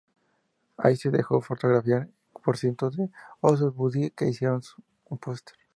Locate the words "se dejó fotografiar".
0.95-2.09